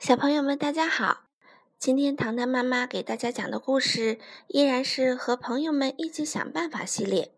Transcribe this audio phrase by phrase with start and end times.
[0.00, 1.24] 小朋友们，大家好！
[1.78, 7.30] 今天糖糖妈妈给大家讲的故事依然是和朋友们一起想办法系列。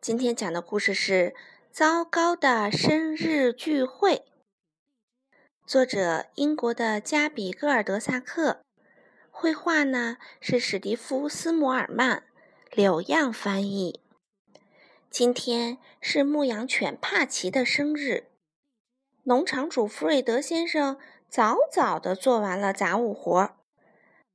[0.00, 1.32] 今天讲的故事是
[1.70, 4.16] 《糟糕的生日聚会》，
[5.64, 8.62] 作者英国的加比戈尔德萨克，
[9.30, 12.24] 绘画呢是史蒂夫斯摩尔曼，
[12.72, 14.00] 柳样翻译。
[15.08, 18.24] 今天是牧羊犬帕奇的生日，
[19.22, 20.98] 农场主弗瑞德先生。
[21.36, 23.56] 早早的做完了杂物活儿，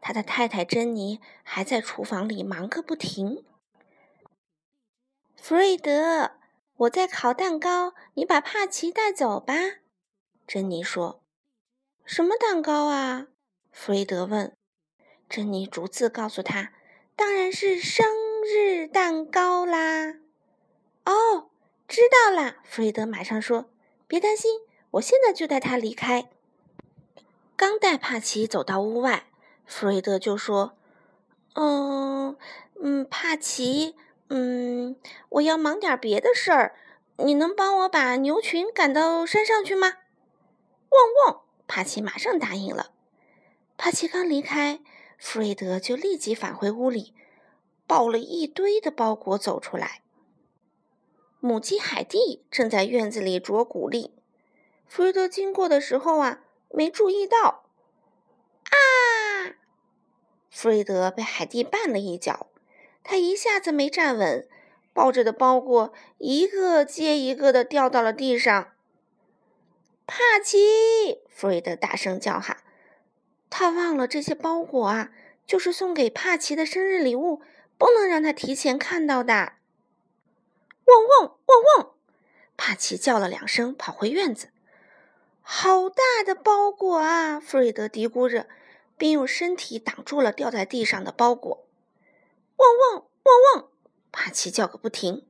[0.00, 3.44] 他的太太珍妮还在厨房里忙个不停。
[5.36, 6.32] 弗瑞德，
[6.74, 9.54] 我在烤蛋糕，你把帕奇带走吧。
[10.44, 11.22] 珍妮说
[12.04, 13.28] ：“什么蛋糕啊？”
[13.70, 14.52] 弗瑞德问。
[15.28, 16.72] 珍妮逐字告诉他
[17.14, 18.08] ：“当然是生
[18.42, 20.14] 日蛋糕啦。”
[21.06, 21.50] 哦，
[21.86, 22.56] 知道啦。
[22.64, 23.70] 弗瑞德马上说
[24.08, 26.28] ：“别担心，我现在就带他离开。”
[27.58, 29.26] 刚带帕奇走到屋外，
[29.66, 30.76] 弗瑞德就说
[31.58, 32.36] ：“嗯
[32.80, 33.96] 嗯，帕奇，
[34.28, 34.94] 嗯，
[35.30, 36.76] 我要忙点别的事儿，
[37.16, 39.88] 你能帮我把牛群赶到山上去吗？”
[40.90, 41.42] 汪汪！
[41.66, 42.92] 帕奇马上答应了。
[43.76, 44.78] 帕奇刚离开，
[45.18, 47.12] 弗瑞德就立即返回屋里，
[47.88, 50.02] 抱了一堆的包裹走出来。
[51.40, 54.14] 母鸡海蒂正在院子里啄谷粒，
[54.86, 56.44] 弗瑞德经过的时候啊。
[56.70, 57.64] 没注意到，
[58.64, 59.56] 啊！
[60.50, 62.48] 弗瑞德被海蒂绊了一脚，
[63.02, 64.48] 他一下子没站稳，
[64.92, 68.72] 抱着的包裹一个接一个的掉到了地上。
[70.06, 71.20] 帕奇！
[71.28, 72.62] 弗瑞德大声叫喊，
[73.50, 75.10] 他忘了这些包裹啊，
[75.46, 77.42] 就是送给帕奇的生日礼物，
[77.76, 79.52] 不能让他提前看到的。
[80.86, 81.94] 汪汪汪汪！
[82.56, 84.48] 帕奇叫了两声，跑回院子。
[85.50, 87.40] 好大的包裹啊！
[87.40, 88.46] 弗瑞德嘀咕着，
[88.98, 91.66] 并用身体挡住了掉在地上的包裹。
[92.58, 93.70] 汪汪汪汪！
[94.12, 95.26] 帕奇叫个不停。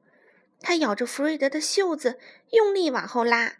[0.60, 2.18] 他咬着弗瑞德的袖子，
[2.50, 3.58] 用力往后拉，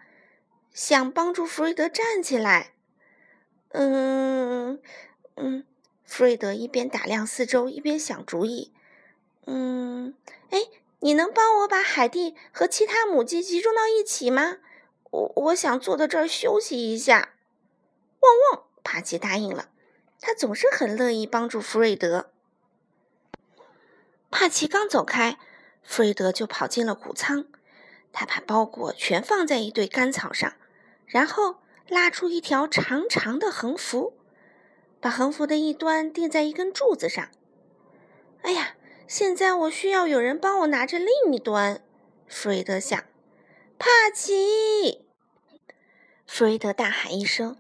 [0.73, 2.73] 想帮助弗瑞德站起来。
[3.69, 4.83] 嗯
[5.37, 5.65] 嗯，
[6.05, 8.75] 弗瑞德一边打量四周，一边想主意。
[9.47, 10.13] 嗯，
[10.51, 10.65] 哎，
[10.99, 14.57] 你能帮我把海蒂和其他母鸡集中到一起吗？
[15.11, 17.35] 我我想坐在这儿休息一下。
[18.21, 18.65] 汪汪！
[18.83, 19.69] 帕奇答应了，
[20.21, 22.31] 他总是很乐意帮助弗瑞德。
[24.31, 25.39] 帕奇刚走开，
[25.83, 27.47] 弗瑞德就跑进了谷仓。
[28.13, 30.55] 他把包裹全放在一堆干草上，
[31.07, 31.59] 然后
[31.89, 34.15] 拉出一条长长的横幅，
[35.01, 37.29] 把横幅的一端钉在一根柱子上。
[38.43, 38.75] 哎呀，
[39.07, 41.83] 现在我需要有人帮我拿着另一端。
[42.27, 43.05] 弗瑞德想。
[43.79, 45.07] 帕奇！
[46.27, 47.57] 弗瑞德大喊一声，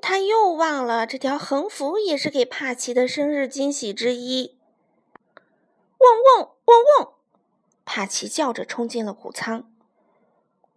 [0.00, 4.56] 他又忘了这条横幅也是给帕奇的生日惊喜之一。
[5.98, 7.14] 汪汪汪汪！
[7.84, 9.68] 帕奇叫着冲进了谷仓。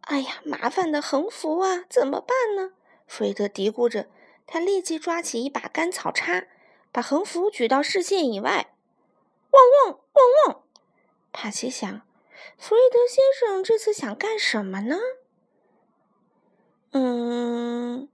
[0.01, 2.71] 哎呀，麻烦的横幅啊，怎么办呢？
[3.05, 4.07] 弗瑞德嘀咕着，
[4.47, 6.47] 他立即抓起一把干草叉，
[6.91, 8.73] 把横幅举到视线以外。
[9.51, 10.63] 汪汪汪汪！
[11.31, 12.01] 帕奇想。
[12.57, 14.97] 弗瑞德先生这次想干什么呢？
[16.91, 18.09] 嗯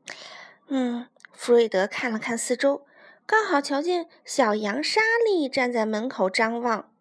[0.67, 2.85] 嗯，弗瑞德看了看四周，
[3.25, 6.91] 刚好瞧见小羊莎莉站在门口张望。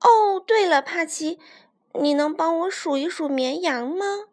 [0.00, 1.40] 哦，对了，帕奇，
[1.94, 4.28] 你能帮我数一数绵羊吗？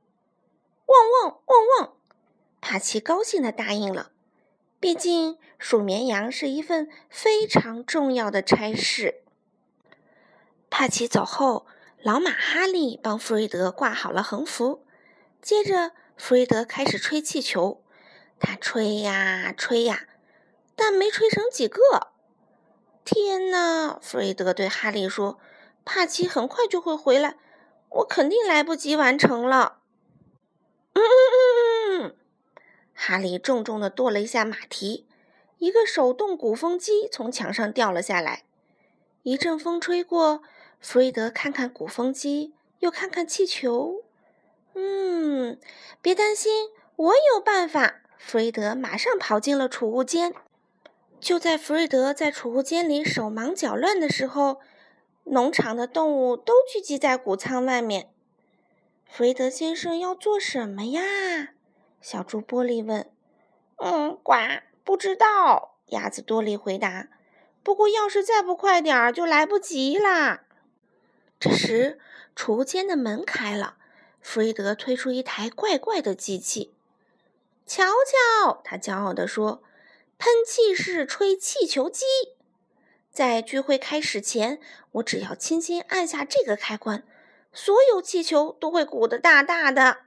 [0.85, 1.97] 汪汪汪汪！
[2.61, 4.11] 帕奇高兴的答应了，
[4.79, 9.23] 毕竟数绵羊是一份非常重要的差事。
[10.69, 11.65] 帕奇走后。
[12.05, 14.85] 老马哈利帮弗瑞德挂好了横幅，
[15.41, 17.81] 接着弗瑞德开始吹气球。
[18.39, 20.07] 他吹呀吹呀，
[20.75, 21.81] 但没吹成几个。
[23.03, 23.97] 天哪！
[24.03, 25.39] 弗瑞德对哈利说
[25.83, 27.37] ：“帕奇很快就会回来，
[27.89, 29.79] 我肯定来不及完成了。”
[30.93, 32.15] 嗯嗯嗯嗯！
[32.93, 35.07] 哈利重重的跺了一下马蹄，
[35.57, 38.43] 一个手动鼓风机从墙上掉了下来。
[39.23, 40.43] 一阵风吹过。
[40.87, 44.03] 弗瑞德看看鼓风机，又看看气球。
[44.75, 45.59] 嗯，
[45.99, 48.01] 别担心，我有办法。
[48.19, 50.31] 弗瑞德马上跑进了储物间。
[51.19, 54.59] 就在弗瑞德在储物间里手忙脚乱的时候，
[55.23, 58.11] 农场的动物都聚集在谷仓外面。
[59.07, 61.01] 弗瑞德先生要做什么呀？
[61.99, 63.09] 小猪波利问。
[63.77, 64.33] 嗯，呱，
[64.83, 65.79] 不知道。
[65.87, 67.07] 鸭子多利回答。
[67.63, 70.43] 不过，要是再不快点儿，就来不及啦。
[71.45, 71.99] 这时，
[72.35, 73.77] 储物间的门开了，
[74.19, 76.73] 弗瑞德推出一台怪怪的机器。
[77.67, 79.61] 瞧瞧，他骄傲地说
[80.17, 82.03] ：“喷气式吹气球机。
[83.11, 84.59] 在聚会开始前，
[84.93, 87.03] 我只要轻轻按下这个开关，
[87.53, 89.97] 所有气球都会鼓得大大的。”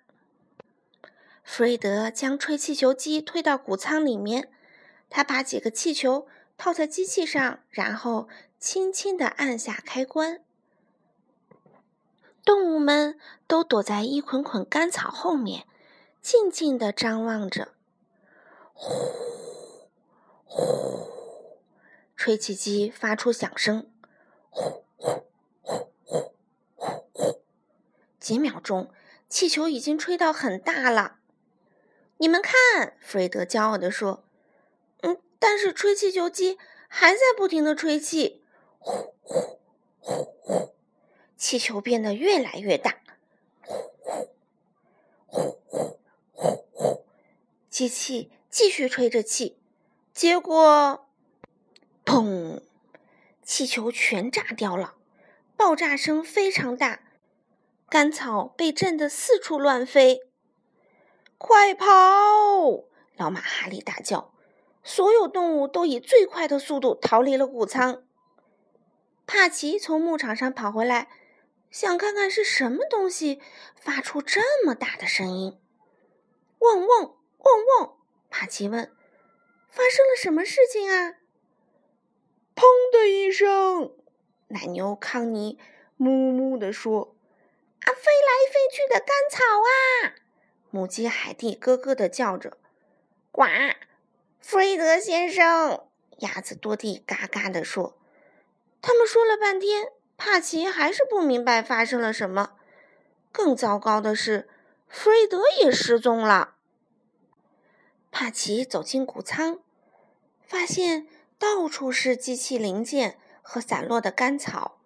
[1.45, 4.51] 弗瑞德将吹气球机推到谷仓里面，
[5.09, 6.27] 他把几个气球
[6.57, 10.43] 套在机器上，然后轻轻地按下开关。
[12.49, 15.67] 动物们都躲在一捆捆干草后面，
[16.23, 17.75] 静静地张望着。
[18.73, 18.89] 呼
[20.47, 21.11] 呼，
[22.17, 23.91] 吹气机发出响声。
[24.49, 25.27] 呼呼
[25.61, 26.33] 呼呼
[26.75, 27.43] 呼呼，
[28.19, 28.91] 几秒钟，
[29.29, 31.17] 气球已经吹到很大了。
[32.17, 34.25] 你们看，弗瑞德骄傲地说
[35.03, 36.57] ：“嗯，但是吹气球机
[36.89, 38.43] 还在不停地吹气。”
[38.81, 39.59] 呼呼
[40.01, 40.78] 呼呼。
[41.39, 42.97] 气球变得越来越大，
[43.61, 44.37] 呼呼
[45.31, 45.59] 呼
[46.33, 47.05] 呼呼呼，
[47.71, 49.57] 机器继续吹着气，
[50.13, 51.09] 结果，
[52.05, 52.61] 砰！
[53.45, 54.97] 气球全炸掉了，
[55.57, 57.03] 爆炸声非常大，
[57.89, 60.23] 干草被震得四处乱飞。
[61.39, 61.87] 快跑！
[63.17, 64.35] 老马哈利大叫，
[64.83, 68.03] 所有动物都以最快的速度逃离了谷仓。
[69.25, 71.09] 帕奇从牧场上跑回来。
[71.71, 73.41] 想看看是什么东西
[73.77, 75.61] 发出这么大的声音？
[76.61, 76.89] 汪汪
[77.39, 77.97] 汪汪！
[78.31, 78.91] 帕奇问
[79.71, 81.17] ：“发生了什么事情啊？”
[82.57, 83.95] 砰的一声，
[84.49, 85.59] 奶牛康妮
[85.97, 87.15] 木木地说
[87.85, 90.17] ：“啊，飞来飞去的干草啊！”
[90.71, 92.59] 母鸡海蒂咯咯地叫着
[93.31, 93.45] ：“呱！”
[94.41, 95.89] 弗瑞德先生，
[96.19, 97.99] 鸭子多蒂嘎嘎地说
[98.81, 102.51] ：“他们说了半天。”帕奇还是不明白发生了什么。
[103.31, 104.49] 更糟糕的是，
[104.89, 106.57] 弗瑞德也失踪了。
[108.11, 109.61] 帕奇走进谷仓，
[110.45, 111.07] 发现
[111.39, 114.79] 到处是机器零件和散落的干草。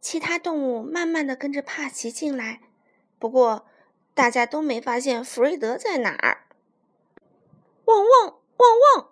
[0.00, 2.60] 其他动物慢慢的跟着帕奇进来，
[3.18, 3.66] 不过
[4.12, 6.46] 大家都没发现弗瑞德在哪儿。
[7.86, 9.10] 汪汪汪汪！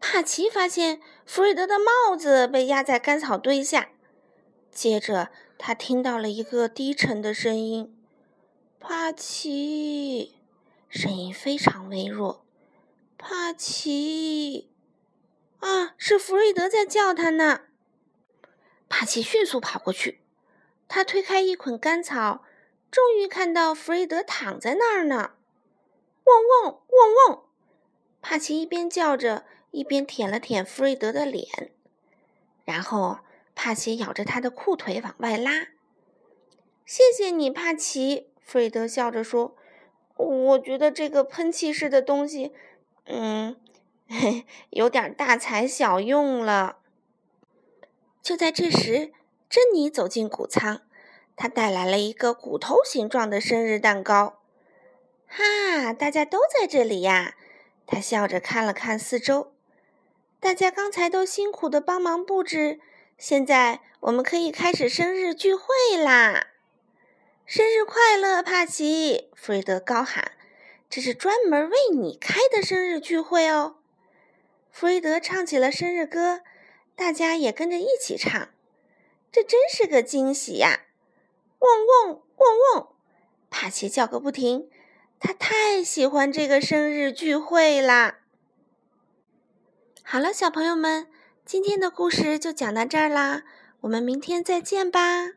[0.00, 3.90] 帕奇发现弗瑞德的帽子被压在干草堆下。
[4.72, 5.28] 接着，
[5.58, 7.94] 他听到了一个低沉的声音
[8.80, 10.34] ：“帕奇。”
[10.88, 12.42] 声音非常微弱。
[13.18, 14.70] “帕奇。”
[15.60, 17.64] 啊，是弗瑞德在叫他呢。
[18.88, 20.22] 帕奇迅速跑过去，
[20.88, 22.42] 他推开一捆干草，
[22.90, 25.32] 终于看到弗瑞德躺在那儿呢。
[26.24, 27.44] 汪汪汪汪！
[28.22, 31.72] 帕奇一边叫着，一边舔了舔弗瑞德的脸，
[32.64, 33.18] 然后。
[33.54, 35.68] 帕奇咬着他的裤腿往外拉。
[36.84, 38.28] 谢谢你，帕奇。
[38.40, 39.56] 弗瑞德笑着说
[40.16, 42.52] ：“我觉得这个喷气式的东西，
[43.06, 43.56] 嗯，
[44.70, 46.78] 有点大材小用了。”
[48.20, 49.12] 就在这时，
[49.48, 50.82] 珍妮走进谷仓，
[51.36, 54.40] 她带来了一个骨头形状的生日蛋糕。
[55.26, 57.36] 哈，大家都在这里呀！
[57.86, 59.52] 她笑着看了看四周，
[60.40, 62.80] 大家刚才都辛苦的帮忙布置。
[63.22, 66.48] 现在我们可以开始生日聚会啦！
[67.46, 69.30] 生日快乐，帕奇！
[69.36, 70.32] 弗瑞德高喊
[70.90, 73.76] ：“这是专门为你开的生日聚会哦！”
[74.72, 76.40] 弗瑞德唱起了生日歌，
[76.96, 78.48] 大家也跟着一起唱。
[79.30, 80.80] 这真是个惊喜呀！
[81.60, 82.88] 汪汪汪汪！
[83.48, 84.68] 帕奇叫个不停，
[85.20, 88.18] 他太喜欢这个生日聚会啦！
[90.02, 91.06] 好了，小朋友们。
[91.52, 93.42] 今天的故事就讲到这儿啦，
[93.82, 95.32] 我们明天再见吧。